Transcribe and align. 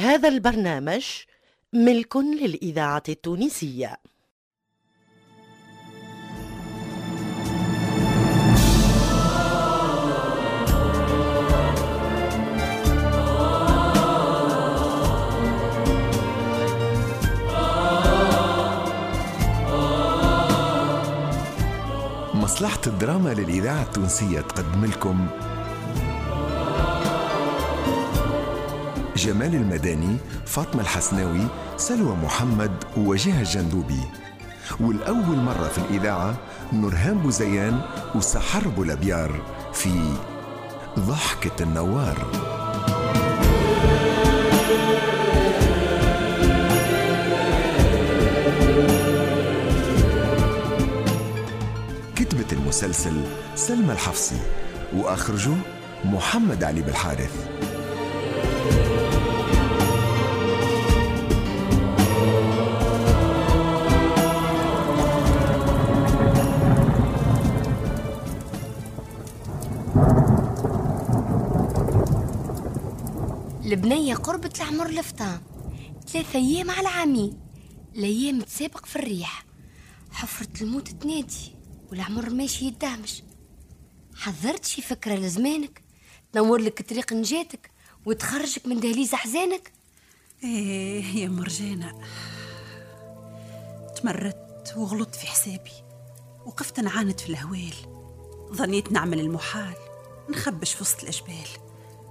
هذا 0.00 0.28
البرنامج 0.28 1.04
ملك 1.72 2.16
للإذاعة 2.16 3.02
التونسية. 3.08 3.96
مصلحة 22.34 22.80
الدراما 22.86 23.34
للإذاعة 23.34 23.82
التونسية 23.82 24.40
تقدم 24.40 24.84
لكم 24.84 25.49
جمال 29.20 29.54
المداني 29.54 30.16
فاطمة 30.46 30.82
الحسناوي 30.82 31.46
سلوى 31.76 32.16
محمد 32.16 32.72
ووجيه 32.96 33.40
الجندوبي 33.40 34.00
والأول 34.80 35.36
مرة 35.36 35.68
في 35.68 35.78
الإذاعة 35.78 36.36
نورهان 36.72 37.18
بوزيان 37.18 37.80
وسحر 38.14 38.68
بولابيار 38.68 39.42
في 39.72 40.12
ضحكة 40.98 41.62
النوار. 41.62 42.26
كتبت 52.16 52.52
المسلسل 52.52 53.22
سلمى 53.54 53.92
الحفصي 53.92 54.40
وأخرجه 54.96 55.54
محمد 56.04 56.64
علي 56.64 56.82
بالحارث. 56.82 57.59
البنية 73.72 74.14
قربت 74.14 74.56
العمر 74.56 74.86
الفطام 74.86 75.42
ثلاثة 76.08 76.38
أيام 76.38 76.70
على 76.70 76.88
عامين 76.88 77.40
الأيام 77.96 78.40
تسابق 78.40 78.86
في 78.86 78.96
الريح. 78.96 79.44
حفرة 80.12 80.62
الموت 80.62 80.88
تنادي 80.88 81.54
والعمر 81.90 82.30
ماشي 82.30 82.64
يدهمش. 82.64 83.22
حضرت 84.14 84.64
شي 84.64 84.82
فكرة 84.82 85.14
لزمانك؟ 85.14 85.82
تنور 86.32 86.60
لك 86.60 86.82
طريق 86.88 87.12
نجاتك 87.12 87.70
وتخرجك 88.06 88.66
من 88.66 88.80
دهليز 88.80 89.14
أحزانك؟ 89.14 89.72
إيه 90.44 91.04
يا 91.04 91.28
مرجانة. 91.28 92.00
تمردت 93.96 94.74
وغلطت 94.76 95.14
في 95.14 95.26
حسابي 95.26 95.72
وقفت 96.46 96.80
نعاند 96.80 97.20
في 97.20 97.28
الهوال. 97.28 97.74
ظنيت 98.52 98.92
نعمل 98.92 99.20
المحال 99.20 99.74
نخبش 100.30 100.72
في 100.74 100.82
وسط 100.82 101.02
الأجبال. 101.02 101.69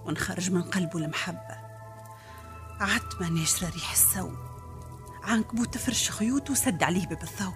ونخرج 0.10 0.52
من 0.52 0.62
قلبه 0.62 1.00
المحبة. 1.00 1.58
عدت 2.80 3.22
ما 3.22 3.30
ناشرة 3.30 3.70
ريح 3.70 3.92
السو 3.92 4.30
عنكبوت 5.24 5.74
تفرش 5.74 6.12
خيوط 6.12 6.50
وسد 6.50 6.84
عليه 6.84 7.06
باب 7.06 7.24
الضوء 7.24 7.54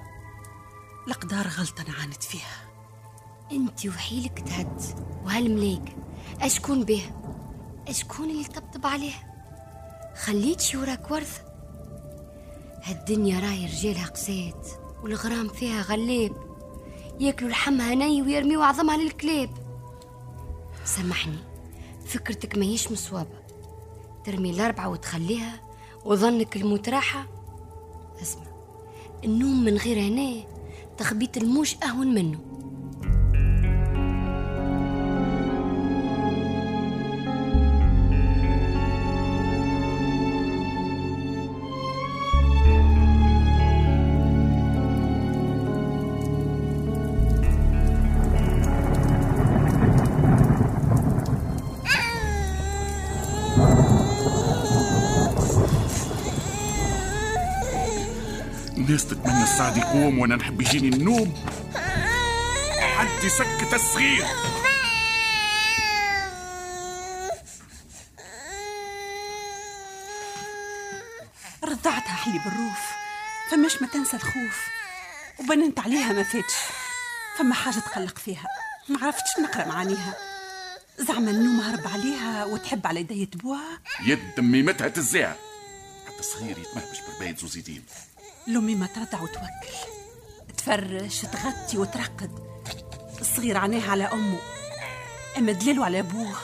الأقدار 1.08 1.48
غلطة 1.48 1.84
نعاند 1.84 2.22
فيها. 2.22 2.70
أنت 3.52 3.86
وحيلك 3.86 4.40
تهد 4.40 4.82
وهالملاك 5.24 5.96
أشكون 6.42 6.84
به؟ 6.84 7.12
أشكون 7.88 8.30
اللي 8.30 8.44
طبطب 8.44 8.86
عليه؟ 8.86 9.14
خليت 10.16 10.76
وراك 10.76 11.12
ورثة. 11.12 11.42
هالدنيا 12.84 13.40
راي 13.40 13.66
رجالها 13.66 14.08
قسات 14.08 14.68
والغرام 15.04 15.48
فيها 15.48 15.82
غلاب 15.82 16.36
ياكلوا 17.20 17.52
لحمها 17.52 17.96
ني 17.96 18.22
ويرميوا 18.22 18.66
عظمها 18.66 18.98
للكلاب 18.98 19.50
سامحني. 20.86 21.53
فكرتك 22.06 22.58
ماهيش 22.58 22.92
مصوابة. 22.92 23.44
ترمي 24.26 24.50
الأربعة 24.50 24.90
وتخليها 24.90 25.60
وظنك 26.06 26.56
الموت 26.56 26.90
راحة 26.90 27.28
اسمع 28.22 28.54
النوم 29.24 29.64
من 29.64 29.78
غير 29.78 30.00
هنا 30.00 30.44
تخبيط 30.98 31.38
الموش 31.38 31.76
أهون 31.84 32.08
منه. 32.14 32.40
الناس 58.78 59.06
تتمنى 59.08 59.44
السعد 59.44 59.78
يقوم 59.78 60.20
وأنا 60.20 60.36
نحب 60.36 60.62
يجيني 60.62 60.96
النوم. 60.96 61.34
حد 62.98 63.24
يسكت 63.24 63.74
الصغير 63.74 64.26
رضعتها 71.64 72.14
حليب 72.16 72.42
الروف 72.48 72.80
فماش 73.52 73.82
ما 73.82 73.88
تنسى 73.88 74.18
الخوف 74.18 74.68
وبننت 75.40 75.80
عليها 75.80 76.14
ما 76.14 76.24
فاتش 76.24 76.54
فما 77.38 77.54
حاجة 77.54 77.80
تقلق 77.80 78.18
فيها 78.18 78.48
ما 78.90 79.00
عرفتش 79.06 79.40
نقرأ 79.40 79.66
معانيها. 79.68 80.14
زعما 81.00 81.32
النوم 81.32 81.60
هرب 81.62 81.88
عليها 81.88 82.46
وتحب 82.46 82.88
على 82.88 83.00
يدي 83.00 83.26
تبوها 83.26 83.80
يد 84.06 84.40
ميمتها 84.40 84.88
تزاع 84.88 85.36
حتى 86.08 86.24
صغير 86.24 86.58
يتمهبش 86.58 87.00
برباية 87.08 87.36
زوزيدين 87.36 87.84
لأمي 88.48 88.76
ما 88.76 88.86
ترضع 88.86 89.22
وتوكل 89.22 89.74
تفرش 90.58 91.22
تغطي 91.22 91.78
وترقد. 91.78 92.32
الصغير 93.22 93.58
عينيه 93.58 93.90
على 93.90 94.04
أمه. 94.04 94.40
أما 95.38 95.52
دليله 95.52 95.86
على 95.86 96.00
أبوه. 96.00 96.36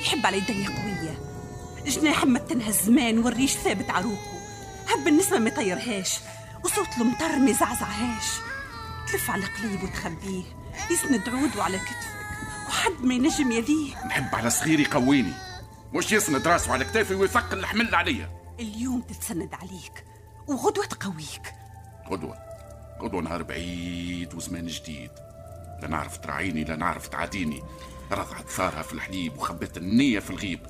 يحب 0.00 0.26
على 0.26 0.36
يديه 0.36 0.66
قوية. 0.66 1.18
جناح 1.86 2.24
متنها 2.24 2.68
الزمان 2.68 3.18
والريش 3.18 3.52
ثابت 3.52 3.90
عروقه. 3.90 4.40
هب 4.88 5.08
النسمة 5.08 5.38
ما 5.38 5.48
يطيرهاش. 5.48 6.18
وصوت 6.64 6.88
المطر 7.00 7.38
ما 7.38 7.50
يزعزعهاش 7.50 8.26
تلف 9.12 9.30
على 9.30 9.46
قليب 9.46 9.82
وتخبيه. 9.82 10.42
يسند 10.90 11.28
عوده 11.28 11.64
على 11.64 11.78
كتفك. 11.78 12.16
وحد 12.68 13.04
ما 13.04 13.14
ينجم 13.14 13.52
يليه. 13.52 14.06
نحب 14.06 14.34
على 14.34 14.50
صغير 14.50 14.80
يقويني. 14.80 15.32
مش 15.92 16.12
يسند 16.12 16.48
راسه 16.48 16.72
على 16.72 16.84
كتافي 16.84 17.14
ويثقل 17.14 17.58
الحمل 17.58 17.94
عليا. 17.94 18.30
اليوم 18.60 19.00
تتسند 19.00 19.54
عليك. 19.54 20.04
وغدوة 20.46 20.84
تقويك. 20.84 21.54
غدوة. 22.10 22.36
غدوة 23.02 23.22
نهار 23.22 23.42
بعيد 23.42 24.34
وزمان 24.34 24.66
جديد. 24.66 25.10
لا 25.82 25.88
نعرف 25.88 26.16
تراعيني 26.16 26.64
لا 26.64 26.76
نعرف 26.76 27.08
تعاديني. 27.08 27.62
رضعت 28.12 28.48
ثارها 28.48 28.82
في 28.82 28.92
الحليب 28.92 29.38
وخبت 29.38 29.76
النية 29.76 30.18
في 30.18 30.30
الغيب. 30.30 30.60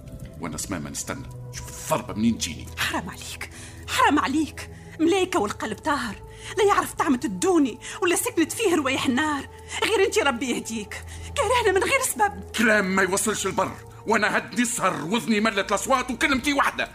وأنا 0.41 0.57
سمامة 0.57 0.91
نستنى. 0.91 1.27
شوف 1.53 1.93
الضربة 1.93 2.15
منين 2.15 2.39
تجيني. 2.39 2.67
حرام 2.79 3.11
عليك. 3.11 3.51
حرام 3.89 4.19
عليك. 4.19 4.71
ملايكة 5.01 5.41
والقلب 5.41 5.79
طاهر. 5.79 6.15
لا 6.59 6.65
يعرف 6.65 6.95
طعمة 6.95 7.21
الدوني 7.25 7.79
ولا 8.03 8.17
سكنت 8.17 8.53
فيه 8.53 8.75
روايح 8.75 9.07
النار. 9.07 9.49
غير 9.85 10.07
انت 10.07 10.19
ربي 10.19 10.51
يهديك. 10.51 11.05
كرهنا 11.37 11.79
من 11.79 11.85
غير 11.85 12.01
سبب. 12.01 12.51
كلام 12.59 12.97
ما 12.97 13.03
يوصلش 13.03 13.47
البر. 13.47 13.73
وأنا 14.07 14.37
هد 14.37 14.61
نسهر 14.61 15.05
وذني 15.05 15.41
ملت 15.41 15.71
الأصوات 15.71 16.11
وكلمتي 16.11 16.53
واحدة. 16.53 16.89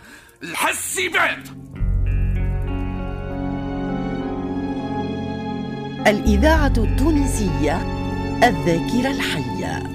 الحس 0.43 0.97
يبعد. 0.97 1.70
الإذاعة 6.07 6.73
التونسية 6.77 7.77
الذاكرة 8.43 9.11
الحية. 9.11 9.81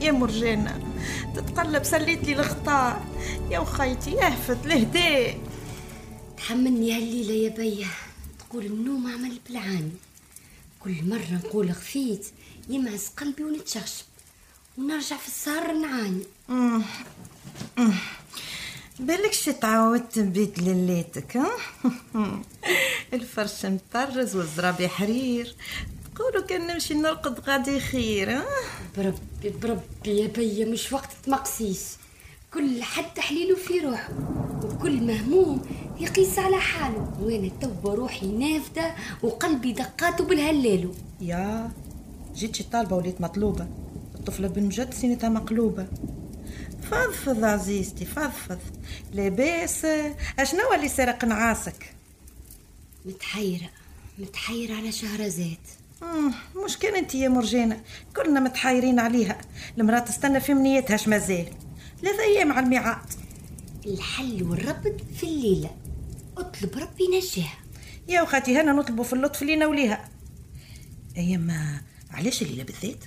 يا 0.00 0.12
مرجانة 0.12 0.78
تتقلب 1.34 1.84
سليت 1.84 2.24
لي 2.24 2.32
الخطا 2.32 3.00
يا 3.50 3.58
وخيتي 3.58 4.22
اهفت 4.22 4.66
الهداء 4.66 5.38
تحملني 6.36 6.96
هالليلة 6.96 7.34
يا 7.34 7.48
بيه 7.56 7.86
تقول 8.56 8.66
النوم 8.66 9.06
عمل 9.06 9.38
بالعاني 9.48 9.92
كل 10.80 10.94
مرة 11.02 11.40
نقول 11.44 11.72
خفيت 11.72 12.26
يمعز 12.68 13.08
قلبي 13.16 13.44
ونتشخشب. 13.44 14.04
ونرجع 14.78 15.16
في 15.16 15.28
السهر 15.28 15.72
نعاني 15.72 16.22
بالكش 19.00 19.44
تعودت 19.44 20.14
تبيت 20.14 20.58
ليلاتك 20.58 21.36
ها؟ 21.36 21.50
الفرش 23.12 23.66
مطرز 23.66 24.36
والزرابي 24.36 24.88
حرير 24.88 25.54
قولوا 26.18 26.46
كان 26.46 26.66
نمشي 26.66 26.94
نرقد 26.94 27.40
غادي 27.40 27.80
خير 27.80 28.30
ها؟ 28.30 28.46
بربي 28.96 29.50
بربي 29.62 30.20
يا 30.20 30.26
بيا 30.26 30.66
مش 30.66 30.92
وقت 30.92 31.16
مقسيس 31.28 31.96
كل 32.54 32.82
حد 32.82 33.18
حليله 33.18 33.56
في 33.56 33.78
روحه 33.78 34.10
وكل 34.64 35.00
مهموم 35.02 35.85
يقيس 36.00 36.38
على 36.38 36.56
حاله. 36.60 37.12
وأنا 37.20 37.50
توا 37.60 37.94
روحي 37.94 38.26
نافده 38.26 38.94
وقلبي 39.22 39.72
دقاته 39.72 40.24
بالهلالو 40.24 40.94
يا 41.20 41.70
جيتش 42.34 42.62
طالبة 42.62 42.96
وليت 42.96 43.20
مطلوبة. 43.20 43.68
الطفلة 44.14 44.48
بنجد 44.48 44.94
سنتها 44.94 45.28
مقلوبة. 45.28 45.86
فضفض 46.90 47.44
عزيزتي 47.44 48.04
فضفض. 48.04 48.58
لاباس 49.12 49.84
أشنو 50.38 50.72
اللي 50.74 50.88
سرق 50.88 51.24
نعاسك؟ 51.24 51.94
متحيرة 53.04 53.68
متحيرة 54.18 54.74
على 54.74 54.92
شهرزاد 54.92 55.56
مم، 56.02 56.32
مش 56.64 56.78
كان 56.78 56.94
أنت 56.94 57.14
يا 57.14 57.28
مرجانة. 57.28 57.80
كلنا 58.16 58.40
متحيرين 58.40 58.98
عليها. 58.98 59.38
المرأة 59.78 59.98
تستنى 59.98 60.40
في 60.40 60.54
منيتها 60.54 60.98
مازال 61.06 61.46
ثلاثة 62.02 62.22
أيام 62.22 62.52
على 62.52 62.64
الميعاد 62.64 62.98
الحل 63.86 64.42
والربط 64.42 64.94
في 65.16 65.26
الليلة. 65.26 65.70
اطلب 66.38 66.70
ربي 66.74 67.04
ينجيها. 67.14 67.54
يا 68.08 68.22
وخاتي 68.22 68.60
هنا 68.60 68.72
نطلبوا 68.72 69.04
في 69.04 69.12
اللطف 69.12 69.42
لينا 69.42 69.66
وليها 69.66 70.08
ايما 71.16 71.80
علاش 72.10 72.42
الليلة 72.42 72.64
بالذات؟ 72.64 73.04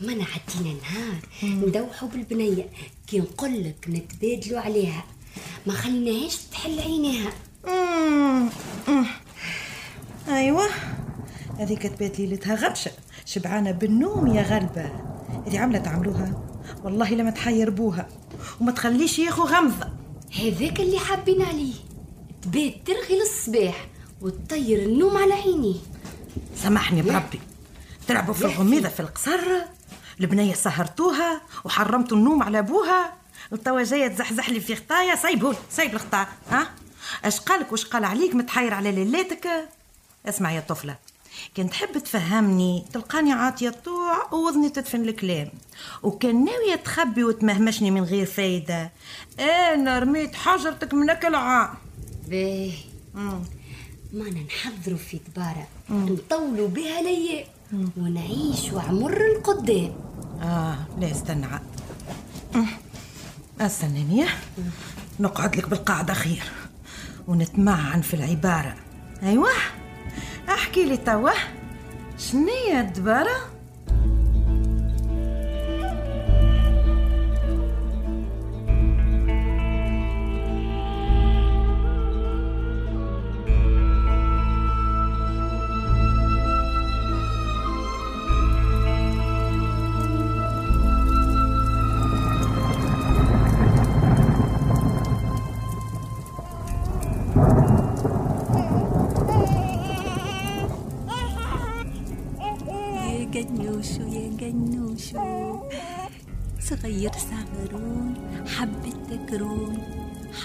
ما 0.00 0.12
عدينا 0.12 0.80
نهار 0.80 1.20
ندوحوا 1.42 2.08
بالبنية. 2.08 2.70
كي 3.06 3.18
نقولك 3.18 3.86
نتبادلوا 3.88 4.60
عليها. 4.60 5.04
ما 5.66 5.72
خليناهاش 5.72 6.36
تحل 6.36 6.80
عينيها. 6.80 7.32
أيوه. 10.28 10.66
هذيك 11.58 11.82
تبات 11.82 12.20
ليلتها 12.20 12.54
غبشة 12.54 12.90
شبعانة 13.26 13.70
بالنوم 13.70 14.26
يا 14.26 14.42
غلبة 14.42 14.90
هذه 15.46 15.58
عملة 15.58 15.78
تعملوها؟ 15.78 16.42
والله 16.84 17.14
لما 17.14 17.30
تحير 17.30 17.70
بوها 17.70 18.08
وما 18.60 18.72
تخليش 18.72 19.18
ياخو 19.18 19.42
غمضة. 19.42 19.88
هذاك 20.40 20.80
اللي 20.80 20.98
حابين 20.98 21.42
عليه 21.42 21.74
تبات 22.42 22.74
ترغي 22.86 23.18
للصباح 23.18 23.86
وتطير 24.20 24.78
النوم 24.78 25.16
على 25.16 25.34
عينيه. 25.34 25.80
سامحني 26.56 27.02
بربي. 27.02 27.40
تلعبوا 28.08 28.34
في 28.34 28.44
الغميضة 28.44 28.88
في 28.88 29.00
القصر 29.00 29.40
البنية 30.20 30.54
سهرتوها 30.54 31.40
وحرمتوا 31.64 32.16
النوم 32.16 32.42
على 32.42 32.58
أبوها. 32.58 33.12
وتوا 33.52 33.82
جاية 33.82 34.08
تزحزح 34.08 34.50
لي 34.50 34.60
في 34.60 34.76
خطايا 34.76 35.14
سايبهولي 35.14 35.58
سايب 35.70 35.94
الخطا 35.94 36.26
ها؟ 36.50 36.70
اش 37.24 37.40
قالك 37.40 37.72
واش 37.72 37.84
قال 37.84 38.04
عليك 38.04 38.34
متحير 38.34 38.74
على 38.74 38.92
ليلاتك؟ 38.92 39.48
اسمع 40.26 40.52
يا 40.52 40.60
طفلة 40.60 40.96
كان 41.54 41.70
تحب 41.70 41.98
تفهمني 41.98 42.84
تلقاني 42.92 43.32
عاطية 43.32 43.70
طوع 43.70 44.32
ووذني 44.32 44.70
تدفن 44.70 45.08
الكلام. 45.08 45.48
وكان 46.02 46.44
ناوية 46.44 46.76
تخبي 46.76 47.24
وتمهمشني 47.24 47.90
من 47.90 48.04
غير 48.04 48.26
فايدة. 48.26 48.92
أنا 49.40 49.98
رميت 49.98 50.34
حجرتك 50.34 50.94
من 50.94 51.10
أكل 51.10 51.34
عام. 51.34 51.74
باهي. 52.30 52.72
مانا 54.12 54.40
نحضروا 54.40 54.98
في 54.98 55.20
دبارة 55.28 55.66
نطولوا 55.90 56.68
بها 56.68 57.02
ليا 57.02 57.44
ونعيش 57.96 58.72
وعمر 58.72 59.20
القدام. 59.26 59.92
آه 60.42 60.76
لا 60.98 61.10
استنى. 61.10 61.46
استناني. 63.60 64.24
نقعد 65.20 65.56
لك 65.56 65.68
بالقاعدة 65.68 66.14
خير 66.14 66.42
ونتمعن 67.28 68.00
في 68.00 68.14
العبارة. 68.14 68.76
أيوة. 69.22 69.50
أحكي 70.48 70.84
لي 70.84 70.96
توا. 70.96 71.30
شنية 72.18 72.80
الدبارة؟ 72.80 73.59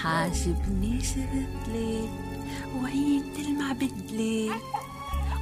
حاجب 0.06 0.57
ناشر 0.81 1.30
الطليل 1.34 2.10
وعين 2.81 3.24
تلمع 3.34 3.72
بالدليل 3.72 4.54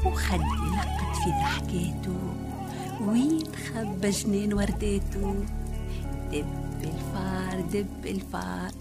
وخلي 0.05 0.71
لقت 0.77 1.15
في 1.15 1.29
ضحكاته 1.29 2.19
وين 3.01 3.43
خبى 3.55 4.09
جنين 4.09 4.53
ورداته 4.53 5.35
دب 6.31 6.83
الفار 6.83 7.61
دب 7.73 8.05
الفار. 8.05 8.71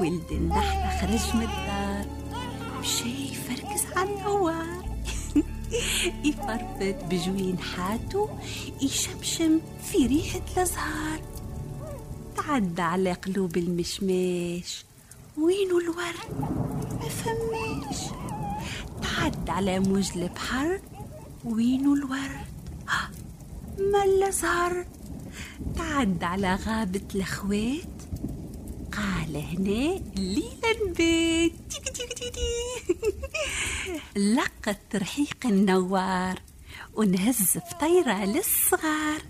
ولد 0.00 0.32
النحلة 0.32 1.00
خرج 1.00 1.36
من 1.36 1.42
الدار. 1.42 2.06
مشي 2.80 3.32
يفركز 3.32 3.84
على 3.96 4.10
النوار 4.10 4.84
يفرفت 6.24 7.04
بجوين 7.10 7.58
حاتو. 7.58 8.28
يشمشم 8.82 9.60
في 9.82 10.06
ريحة 10.06 10.40
الأزهار. 10.56 11.20
تعدى 12.36 12.82
على 12.82 13.12
قلوب 13.12 13.56
المشماش. 13.56 14.86
وينو 15.38 15.78
الورد 15.78 16.40
ما 17.00 17.08
فماش 17.08 18.00
تعدى 19.02 19.50
على 19.50 19.80
موج 19.80 20.10
البحر 20.16 20.80
وينو 21.44 21.94
الورد 21.94 22.46
ها، 22.88 23.10
ما 23.78 24.04
الأزهر 24.04 24.86
تعدى 25.76 26.24
على 26.24 26.54
غابة 26.54 27.02
الأخوات. 27.14 27.96
قال 28.92 29.36
هنا 29.36 30.00
ليلة 30.16 30.76
نبات 30.88 31.52
لقت 34.16 34.96
رحيق 34.96 35.36
النوار 35.44 36.40
ونهز 36.94 37.58
فطيرة 37.58 38.24
للصغار. 38.24 39.22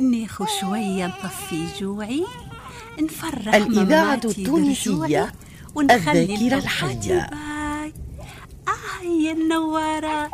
ناخو 0.00 0.46
شوية 0.60 1.06
نطفي 1.06 1.66
جوعي. 1.80 2.26
نفرح 3.00 3.54
الإذاعة 3.54 4.20
التونسية 4.24 5.32
الذاكرة 5.78 6.58
الحية. 6.58 7.20
آه 7.20 9.02
يا 9.02 9.32
النوارة. 9.32 10.30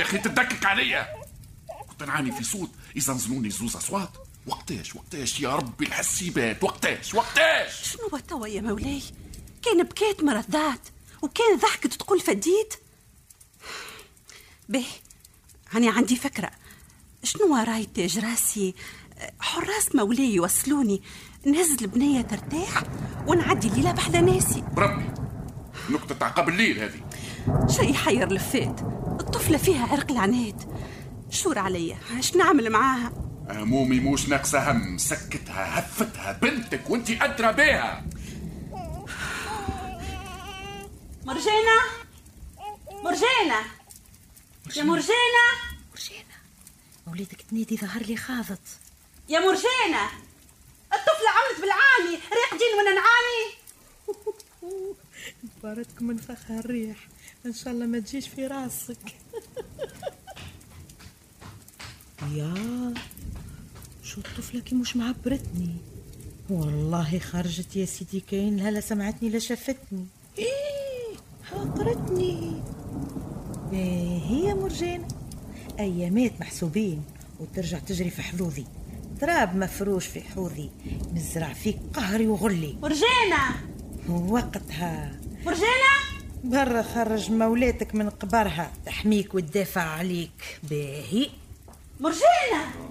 يا 0.00 0.02
أخي 0.04 0.18
تدكك 0.18 0.66
عليا. 0.66 1.06
كنت 1.88 2.02
نعاني 2.02 2.32
في 2.32 2.44
صوت. 2.44 2.70
يزنزنوني 2.96 3.50
زوز 3.50 3.76
أصوات. 3.76 4.10
وقتاش 4.46 4.96
وقتاش 4.96 5.40
يا 5.40 5.56
ربي 5.56 5.86
الحسيبات. 5.86 6.64
وقتاش 6.64 7.14
وقتاش. 7.14 7.92
شنو 7.92 8.18
توا 8.18 8.46
يا 8.46 8.60
مولاي؟ 8.60 9.02
كان 9.62 9.82
بكيت 9.82 10.24
مرضات 10.24 10.80
وكان 11.22 11.56
ضحكت 11.56 11.94
تقول 11.94 12.20
فديت. 12.20 12.74
به 14.68 14.86
هاني 15.70 15.88
عندي 15.88 16.16
فكرة. 16.16 16.50
شنو 17.24 17.56
راي 17.56 17.86
تاج 17.86 18.18
راسي 18.18 18.74
حراس 19.40 19.94
مولاي 19.94 20.34
يوصلوني. 20.34 21.02
نهز 21.46 21.82
البنية 21.82 22.22
ترتاح 22.22 22.82
ونعدي 23.26 23.68
الليلة 23.68 23.92
بحذا 23.92 24.20
ناسي. 24.20 24.64
بربي 24.72 25.10
نكتة 25.90 26.26
عقب 26.26 26.48
الليل 26.48 26.78
هذه. 26.78 27.00
شي 27.68 27.94
حير 27.94 28.32
لفات. 28.32 28.80
الطفلة 29.20 29.58
فيها 29.58 29.86
عرق 29.86 30.10
العناد. 30.10 30.62
شور 31.30 31.58
عليا. 31.58 31.98
اش 32.18 32.36
نعمل 32.36 32.70
معاها؟ 32.70 33.12
همومي 33.50 34.00
موش 34.00 34.28
ناقصة 34.28 34.70
هم. 34.70 34.98
سكتها 34.98 35.78
هفتها. 35.78 36.32
بنتك 36.32 36.90
وانت 36.90 37.10
أدرى 37.10 37.52
بيها. 37.52 38.04
مرجانة؟ 41.24 41.78
مرجانة؟ 43.04 43.60
يا 44.76 44.82
مرجانة؟ 44.82 45.71
وليدك 47.06 47.42
تنادي 47.50 47.76
ظهر 47.76 48.02
لي 48.02 48.16
خاضت. 48.16 48.60
يا 49.28 49.40
مرجانة! 49.40 50.06
الطفلة 50.92 51.30
عملت 51.36 51.60
بالعاني! 51.60 52.16
راقدين 52.32 52.72
وأنا 52.78 52.94
نعاني؟ 52.94 53.44
بارتك 55.62 56.02
من 56.02 56.16
فخها 56.16 56.58
الريح 56.58 57.08
إن 57.46 57.52
شاء 57.52 57.72
الله 57.72 57.86
ما 57.86 57.98
تجيش 57.98 58.28
في 58.28 58.46
راسك. 58.46 58.98
يا 62.36 62.94
شو 64.02 64.20
الطفلة 64.20 64.60
كي 64.60 64.74
مش 64.74 64.96
معبرتني؟ 64.96 65.76
والله 66.50 67.18
خرجت 67.18 67.76
يا 67.76 67.84
سيدي 67.86 68.20
كاين 68.20 68.56
لا 68.56 68.70
لا 68.70 68.80
سمعتني 68.80 69.28
لا 69.28 69.38
شافتني. 69.38 70.06
إيه 70.38 71.16
حاقرتني 71.50 72.62
إيه 73.72 74.18
هي 74.20 74.54
مرجانة. 74.54 75.08
أيامات 75.80 76.40
محسوبين 76.40 77.02
وترجع 77.40 77.78
تجري 77.78 78.10
في 78.10 78.22
حظوظي. 78.22 78.64
تراب 79.20 79.56
مفروش 79.56 80.06
في 80.06 80.20
حوضي 80.20 80.70
نزرع 81.14 81.52
فيك 81.52 81.78
قهري 81.94 82.26
وغلي. 82.26 82.76
مرجانة 82.82 83.56
وقتها 84.08 85.20
مرجانة 85.46 85.92
برا 86.44 86.82
خرج 86.82 87.30
مولاتك 87.30 87.94
من 87.94 88.10
قبرها 88.10 88.70
تحميك 88.86 89.34
وتدافع 89.34 89.82
عليك. 89.82 90.60
باهي. 90.70 91.30
مرجانة 92.00 92.81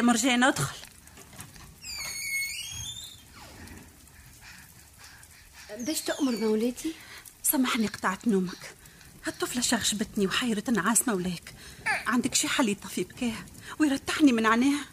يا 0.00 0.02
مرجانة 0.02 0.48
ادخل. 0.48 0.76
باش 5.78 6.00
تأمر 6.00 6.36
مولاتي؟ 6.36 6.94
سامحني 7.42 7.86
قطعت 7.86 8.28
نومك. 8.28 8.74
هالطفلة 9.26 9.62
شغشبتني 9.62 10.26
وحيرت 10.26 10.70
نعاس 10.70 11.08
مولاك. 11.08 11.54
عندك 12.06 12.34
شي 12.34 12.48
حل 12.48 12.68
يطفي 12.68 13.04
بكاه 13.04 13.44
ويرتحني 13.78 14.32
من 14.32 14.46
عينيها؟ 14.46 14.84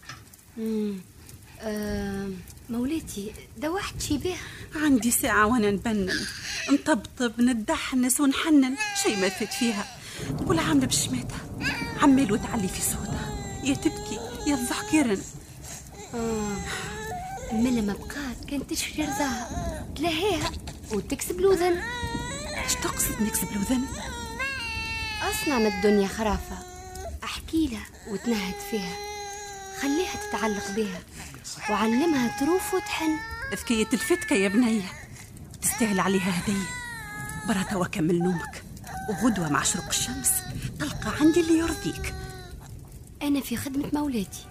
آه 1.61 2.31
مولاتي 2.69 3.33
دوحت 3.57 4.01
شي 4.01 4.17
بها 4.17 4.37
عندي 4.75 5.11
ساعة 5.11 5.45
وأنا 5.45 5.71
نبنن. 5.71 6.25
نطبطب 6.71 7.41
ندحنس 7.41 8.19
ونحنن. 8.19 8.77
شي 9.03 9.15
ما 9.15 9.29
فات 9.29 9.53
فيها. 9.53 9.97
تقول 10.37 10.59
عاملة 10.59 10.85
بشماتها. 10.85 11.41
عمال 12.01 12.31
وتعلي 12.31 12.67
في 12.67 12.81
صوتها. 12.81 13.61
يا 13.63 13.73
تبكي. 13.73 14.26
يا 14.47 14.55
تضحك 14.55 14.93
يرن 14.93 15.21
من 17.51 17.75
لما 17.75 17.93
بقات 17.93 18.45
كانت 18.49 18.69
تشري 18.69 19.03
رضاها 19.03 19.85
تلهيها 19.95 20.51
وتكسب 20.91 21.39
الوذن 21.39 21.81
إيش 22.63 22.73
تقصد 22.73 23.21
نكسب 23.21 23.51
الوذن 23.51 23.85
أصنع 25.29 25.59
من 25.59 25.65
الدنيا 25.65 26.07
خرافة. 26.07 26.57
أحكي 27.23 27.67
لها 27.67 27.85
وتنهد 28.07 28.55
فيها. 28.71 28.95
خليها 29.81 30.15
تتعلق 30.15 30.71
بها. 30.75 30.99
وعلمها 31.69 32.39
تروف 32.39 32.73
وتحن. 32.73 33.17
ذكية 33.51 33.87
الفتكة 33.93 34.35
يا 34.35 34.47
بنية. 34.47 34.91
تستاهل 35.61 35.99
عليها 35.99 36.43
هدية. 36.43 36.65
برا 37.47 37.63
توا 37.63 37.87
كمل 37.87 38.19
نومك. 38.19 38.63
وغدوة 39.09 39.49
مع 39.49 39.63
شروق 39.63 39.87
الشمس. 39.87 40.31
تلقى 40.79 41.11
عندي 41.21 41.41
اللي 41.41 41.57
يرضيك. 41.57 42.13
أنا 43.23 43.39
في 43.39 43.55
خدمة 43.55 43.89
مولاتي. 43.93 44.45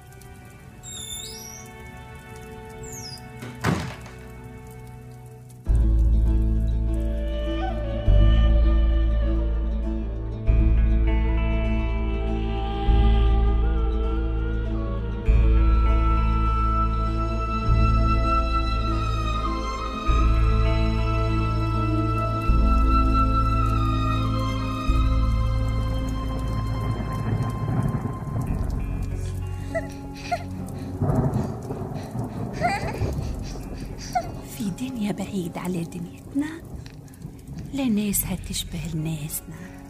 لا 38.16 38.22
ناسها 38.22 38.48
تشبه 38.48 38.80
لناسنا 38.94 39.84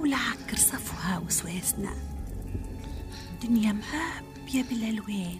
ولا 0.00 0.16
عكر 0.16 0.56
صفوها 0.56 1.18
وسواسنا. 1.18 1.94
دنيا 3.42 3.72
مهابية 3.72 4.62
بالألوان 4.62 5.38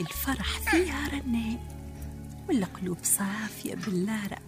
الفرح 0.00 0.58
فيها 0.58 1.08
رنان. 1.08 1.58
والقلوب 2.48 2.98
صافية 3.02 3.74
باللارة 3.74 4.38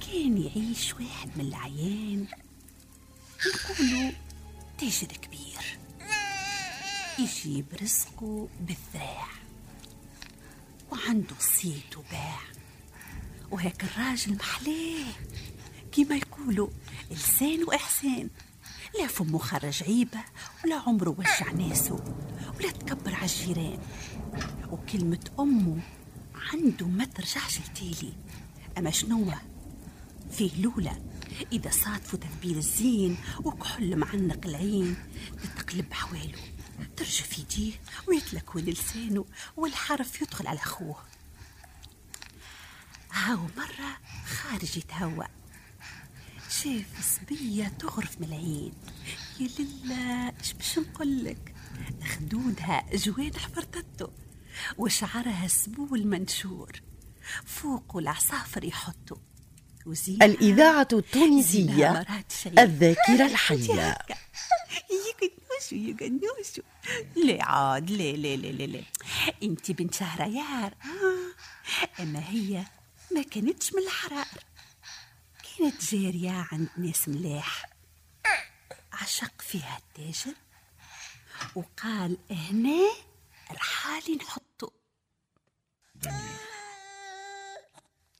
كان 0.00 0.38
يعيش 0.38 0.94
واحد 0.94 1.30
من 1.36 1.44
العيان. 1.44 2.26
نقولوا 3.46 4.12
تاجر 4.78 5.06
كبير. 5.06 5.78
يجيب 7.18 7.66
رزقه 7.82 8.48
بالذراع. 8.60 9.28
وعنده 10.90 11.34
صيت 11.38 11.96
وباع. 11.96 12.40
وهيك 13.52 13.84
الراجل 13.84 14.34
محلاه 14.34 15.12
كيما 15.92 16.16
يقولوا 16.16 16.68
لسان 17.10 17.64
وإحسان. 17.64 18.30
لا 18.98 19.06
فمه 19.06 19.38
خرج 19.38 19.82
عيبة 19.82 20.18
ولا 20.64 20.76
عمره 20.76 21.16
وجع 21.18 21.52
ناسه 21.52 22.14
ولا 22.58 22.70
تكبر 22.70 23.14
على 23.14 23.24
الجيران. 23.24 23.78
وكلمة 24.70 25.30
أمه 25.40 25.80
عنده 26.34 26.86
ما 26.86 27.04
ترجعش 27.04 27.58
لتالي. 27.58 28.12
أما 28.78 28.90
شنو؟ 28.90 29.32
فيه 30.30 30.62
لولا 30.62 31.02
إذا 31.52 31.70
صادفوا 31.70 32.18
تذبيل 32.18 32.58
الزين 32.58 33.16
وكحل 33.44 33.96
معنق 33.96 34.46
العين 34.46 34.96
تتقلب 35.42 35.92
حواله 35.92 36.38
ترجف 36.96 37.38
يديه 37.38 37.72
ويتلكون 38.08 38.62
لسانه 38.62 39.24
والحرف 39.56 40.22
يدخل 40.22 40.46
على 40.46 40.58
أخوه. 40.58 41.11
هاو 43.12 43.38
مرة 43.56 43.98
خارج 44.26 44.76
يتهوى 44.76 45.26
شاف 46.50 47.16
صبية 47.20 47.68
تغرف 47.68 48.20
من 48.20 48.26
العين. 48.26 48.72
يا 49.40 49.48
لله 49.58 50.28
اش 50.40 50.52
باش 50.52 50.78
نقولك؟ 50.78 51.54
خدودها 52.08 52.84
جوان 52.94 53.36
حفرتته 53.38 54.08
وشعرها 54.78 55.48
سبول 55.48 56.06
منشور. 56.06 56.72
فوق 57.46 57.96
العصافر 57.96 58.64
وزينها 59.86 60.26
الإذاعة 60.26 60.88
التونسية 60.92 62.06
الذاكرة 62.58 63.26
الحية. 63.32 63.98
يقنوشوا 64.90 65.78
يقنوشوا 65.78 66.64
لا 67.16 67.44
عاد؟ 67.44 67.90
لا 67.90 68.12
لا 68.12 68.36
لا 68.36 68.48
لا 68.52 68.66
لا 68.66 68.82
انت 69.42 69.70
بنت 69.70 69.94
شهريار. 69.94 70.74
آه. 70.84 72.02
أما 72.02 72.28
هي 72.30 72.64
ما 73.14 73.22
كانتش 73.22 73.72
من 73.74 73.82
الحرار 73.82 74.26
كانت 75.58 75.84
جارية 75.84 76.46
عند 76.52 76.68
ناس 76.76 77.08
ملاح. 77.08 77.66
عشق 78.92 79.42
فيها 79.42 79.78
التاجر 79.78 80.34
وقال 81.54 82.18
هنا 82.30 82.90
رحالي 83.50 84.16
نحطه 84.16 84.72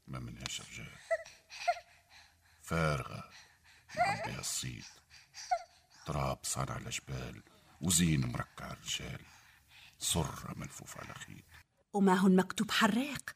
ما 0.06 0.18
منهاش 0.18 0.60
رجال. 0.60 0.98
فارغة. 2.62 3.30
معبيها 3.98 4.40
الصيد. 4.40 4.84
تراب 6.06 6.38
صار 6.42 6.72
على 6.72 6.90
جبال 6.90 7.42
وزين 7.80 8.26
مركع 8.26 8.72
الرجال. 8.72 9.20
صرة 9.98 10.54
ملفوف 10.56 10.98
على 10.98 11.14
خيط. 11.14 11.44
وما 11.92 12.14
هو 12.14 12.26
المكتوب 12.26 12.70
حراق. 12.70 13.30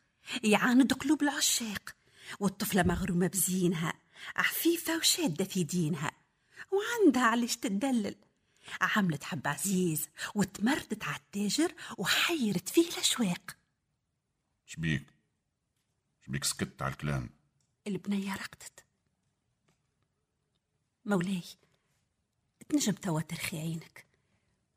يعاند 0.44 0.92
قلوب 0.92 1.22
العشاق 1.22 1.96
والطفلة 2.40 2.82
مغرومة 2.82 3.26
بزينها 3.26 3.92
عفيفة 4.36 4.96
وشادة 4.96 5.44
في 5.44 5.64
دينها 5.64 6.12
وعندها 6.72 7.22
علاش 7.22 7.56
تدلل؟ 7.56 8.14
عملت 8.80 9.24
حب 9.24 9.46
عزيز 9.48 10.08
وتمردت 10.34 11.04
على 11.04 11.16
التاجر 11.16 11.74
وحيرت 11.98 12.68
فيه 12.68 12.88
الأشواق. 12.88 13.56
شبيك؟ 14.66 15.06
شبيك 16.26 16.44
سكت 16.44 16.82
على 16.82 16.92
الكلام. 16.92 17.30
البنية 17.86 18.34
رقدت. 18.34 18.84
مولاي 21.04 21.42
تنجم 22.68 22.92
توا 22.92 23.20
ترخي 23.20 23.58
عينك 23.58 24.06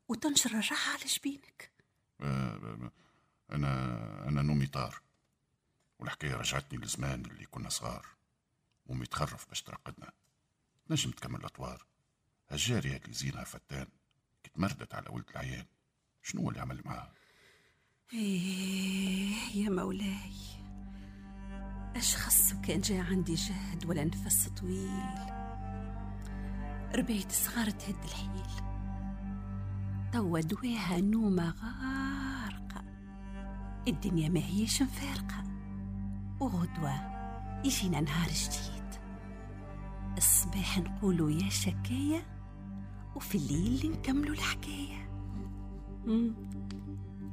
وتنشر 0.08 0.50
الراحة 0.50 0.92
على 0.92 1.04
جبينك 1.04 1.70
آه، 2.20 2.90
أنا 3.52 4.28
أنا 4.28 4.42
نومي 4.42 4.66
طار. 4.66 5.00
والحكاية 6.00 6.34
رجعتني 6.34 6.78
لزمان 6.78 7.24
اللي 7.24 7.46
كنا 7.46 7.68
صغار 7.68 8.06
أمي 8.90 9.06
تخرف 9.06 9.48
باش 9.48 9.62
ترقدنا 9.62 10.12
نجم 10.90 11.10
تكمل 11.10 11.40
الأطوار 11.40 11.86
هالجارية 12.50 12.96
اللي 12.96 13.12
زينها 13.12 13.44
فتان. 13.44 13.86
كي 14.42 14.50
تمردت 14.54 14.94
على 14.94 15.06
ولد 15.10 15.24
العيان. 15.30 15.66
شنو 16.22 16.48
اللي 16.48 16.60
عمل 16.60 16.82
معاها 16.84 17.12
إيه 18.12 19.34
يا 19.54 19.70
مولاي. 19.70 20.32
اش 21.96 22.16
خصو 22.16 22.60
كان 22.60 22.80
جاء 22.80 23.04
عندي 23.04 23.34
جهد 23.34 23.86
ولا 23.86 24.04
نفس 24.04 24.48
طويل. 24.48 25.30
ربيت 26.94 27.32
صغار 27.32 27.70
تهد 27.70 28.04
الحيل. 28.04 28.50
توا 30.12 30.40
دواها 30.40 31.00
نومة 31.00 31.50
غارقة. 31.50 32.84
الدنيا 33.88 34.28
ما 34.28 34.40
هيش 34.40 34.82
مفارقة. 34.82 35.49
وغدوة. 36.40 36.92
يجينا 37.64 38.00
نهار 38.00 38.28
جديد. 38.28 38.80
الصباح 40.16 40.78
نقولوا 40.78 41.30
يا 41.30 41.48
شكاية 41.48 42.26
وفي 43.16 43.34
الليل 43.34 43.92
نكملوا 43.92 44.34
الحكاية. 44.34 45.10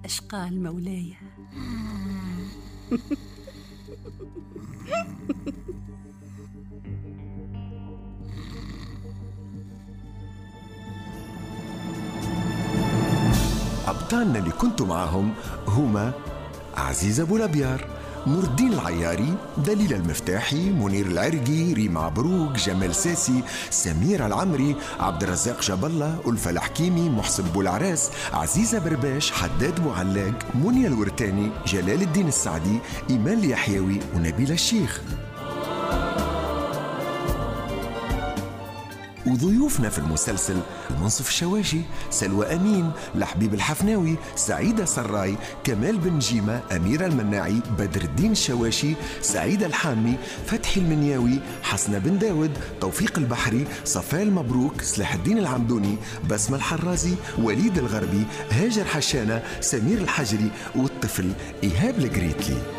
اش 0.05 0.21
قال 0.21 0.63
مولاي؟ 0.63 1.13
أبطالنا 13.87 14.39
اللي 14.39 14.51
كنتوا 14.51 14.85
معاهم 14.85 15.33
هما 15.67 16.13
عزيز 16.77 17.19
أبو 17.19 17.37
الأبيار. 17.37 17.96
نور 18.25 18.43
الدين 18.43 18.73
العياري 18.73 19.33
دليل 19.57 19.93
المفتاحي 19.93 20.69
منير 20.69 21.05
العرقي 21.05 21.73
ريم 21.73 21.97
عبروك 21.97 22.51
جمال 22.51 22.95
ساسي 22.95 23.43
سمير 23.69 24.25
العمري 24.25 24.75
عبد 24.99 25.23
الرزاق 25.23 25.61
جبلة 25.61 26.19
ألفة 26.27 26.51
الحكيمي 26.51 27.09
محسن 27.09 27.43
بولعراس 27.43 28.11
عزيزة 28.33 28.79
برباش 28.79 29.31
حداد 29.31 29.79
معلاق 29.79 30.55
منيا 30.55 30.87
الورتاني 30.87 31.51
جلال 31.67 32.01
الدين 32.01 32.27
السعدي 32.27 32.79
إيمان 33.09 33.37
اليحيوي 33.37 33.99
ونبيل 34.15 34.51
الشيخ. 34.51 35.01
وضيوفنا 39.27 39.89
في 39.89 39.99
المسلسل 39.99 40.57
المنصف 40.89 41.27
الشواشي 41.29 41.81
سلوى 42.09 42.55
أمين 42.55 42.91
لحبيب 43.15 43.53
الحفناوي 43.53 44.15
سعيدة 44.35 44.85
سراي 44.85 45.35
كمال 45.63 45.97
بن 45.97 46.19
جيمة 46.19 46.61
أميرة 46.75 47.05
المناعي 47.05 47.61
بدر 47.79 48.01
الدين 48.01 48.31
الشواشي 48.31 48.93
سعيدة 49.21 49.65
الحامي 49.65 50.17
فتحي 50.45 50.81
المنياوي 50.81 51.39
حسنة 51.63 51.97
بن 51.97 52.17
داود 52.19 52.51
توفيق 52.81 53.17
البحري 53.17 53.67
صفاء 53.85 54.21
المبروك 54.23 54.81
سلاح 54.81 55.13
الدين 55.13 55.37
العمدوني 55.37 55.95
بسمة 56.29 56.57
الحرازي 56.57 57.15
وليد 57.37 57.77
الغربي 57.77 58.23
هاجر 58.51 58.85
حشانة 58.85 59.43
سمير 59.61 59.97
الحجري 59.97 60.51
والطفل 60.75 61.31
إيهاب 61.63 61.99
الجريتلي 61.99 62.76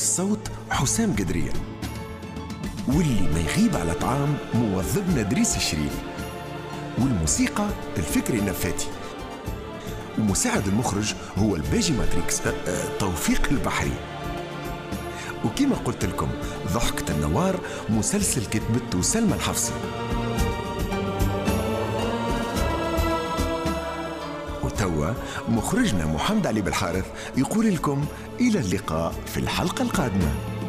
الصوت 0.00 0.50
حسام 0.70 1.12
قدرية 1.12 1.52
واللي 2.88 3.28
ما 3.34 3.40
يغيب 3.40 3.76
على 3.76 3.94
طعام 3.94 4.36
موظفنا 4.54 5.22
دريس 5.22 5.56
الشريف 5.56 5.92
والموسيقى 6.98 7.68
الفكري 7.96 8.38
النفاتي. 8.38 8.86
ومساعد 10.18 10.66
المخرج 10.66 11.14
هو 11.38 11.56
الباجي 11.56 11.92
ماتريكس. 11.92 12.46
أه، 12.46 12.50
أه، 12.50 12.98
توفيق 12.98 13.48
البحري. 13.50 13.92
وكما 15.44 15.76
قلت 15.76 16.04
لكم 16.04 16.28
ضحكة 16.72 17.14
النوار 17.14 17.60
مسلسل 17.88 18.46
كتبته 18.46 19.02
سلمى 19.02 19.34
الحفصي. 19.34 19.72
مخرجنا 25.48 26.06
محمد 26.06 26.46
علي 26.46 26.60
بالحارث 26.60 27.04
يقول 27.36 27.74
لكم 27.74 28.04
إلى 28.40 28.60
اللقاء 28.60 29.14
في 29.26 29.40
الحلقة 29.40 29.82
القادمة. 29.82 30.59